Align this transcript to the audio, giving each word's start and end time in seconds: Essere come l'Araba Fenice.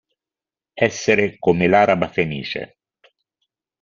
Essere 0.87 1.35
come 1.37 1.67
l'Araba 1.67 2.07
Fenice. 2.09 2.77